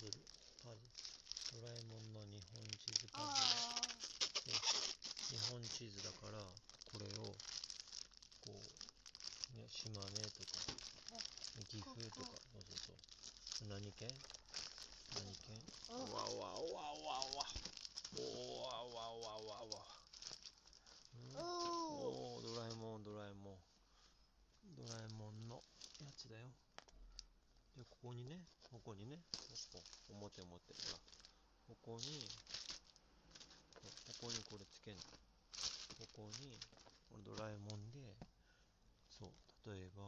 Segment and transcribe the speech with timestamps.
[0.00, 0.16] ズル、
[0.64, 0.80] パズ。
[1.52, 3.44] ドラえもんの日本地図パズ
[4.48, 4.56] ル。
[5.28, 6.40] 日本地図だから、
[6.88, 7.36] これを、
[8.40, 10.64] こう、ね、島根とか、
[11.68, 13.68] 岐阜とか、そうそうそう。
[13.68, 14.08] 何県
[15.12, 15.60] 何県
[15.92, 17.44] わわわわわわ。
[18.16, 19.84] おわわわわわ。
[21.36, 23.60] おおー、ドラえもん、ドラえもん。
[24.74, 25.60] ドラえもんの
[26.00, 26.48] やつだよ。
[28.00, 29.38] ここにね、ここにね、こ
[29.76, 30.96] こ、表表、ほら。
[31.68, 32.24] ここに、
[33.76, 35.02] ここにこれつけんの。
[35.04, 36.56] ここに、
[37.12, 38.00] これドラえもんで、
[39.18, 39.30] そう、
[39.70, 40.02] 例えば、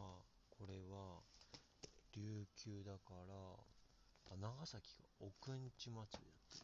[0.57, 1.21] これは、
[2.16, 3.35] 琉球だから、
[4.33, 6.59] あ、長崎が奥んち祭りやって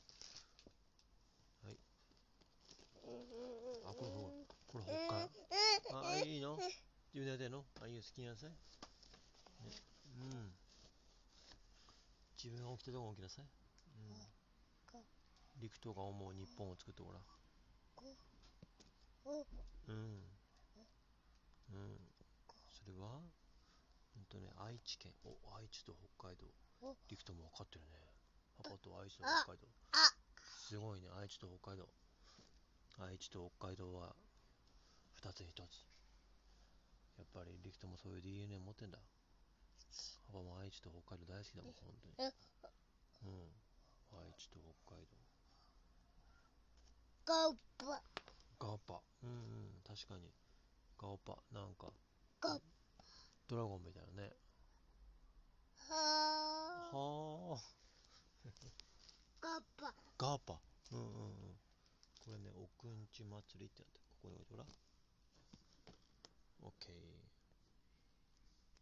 [1.69, 1.79] る。
[3.85, 4.33] あ、これほら、
[4.67, 5.29] これ北海。
[5.93, 6.57] あ、いいの？
[7.13, 7.65] 自分でやってんの？
[7.83, 8.51] あ、いいよ、好きなさい。
[8.51, 8.57] ね、
[12.49, 13.45] 自分が起きたとこ起きなさい。
[13.45, 15.05] うん。
[15.61, 17.23] 陸とか思う日本を作ってごらん。
[19.29, 19.45] お
[19.89, 20.25] うん。
[21.69, 22.01] うん。
[22.73, 25.13] それは、ほんとね、愛知県。
[25.25, 26.47] お、愛知と北海道
[26.81, 26.97] お。
[27.11, 28.01] 陸とも分かってるね。
[28.57, 29.69] パパと愛知とあ北海道。
[29.93, 30.09] あ
[30.41, 31.85] すごいね、愛知と北海道。
[32.97, 34.17] 愛知と北海道は
[35.21, 35.85] 二つに一つ。
[37.19, 38.99] やっぱり陸ともそういう DNA 持ってんだ。
[40.79, 42.31] 知と北海道大好きだもん、本当に。
[42.31, 42.33] え
[43.27, 43.51] うん。
[44.15, 45.19] 愛知と北海道。
[47.27, 47.51] ガ
[47.85, 48.01] バ
[48.59, 49.03] ガーパ。
[49.23, 50.31] うんうん、確かに。
[50.99, 51.37] ガオパ。
[51.53, 51.93] なんか、
[52.41, 52.59] ガ
[53.49, 54.33] ドラゴンみたいなね。
[55.89, 55.95] は
[56.93, 57.63] はあ。
[59.41, 60.61] ガバガーパ。
[60.93, 61.59] うんうんうん。
[62.25, 64.65] これね、奥んち祭りってやって、ここに置いてごら。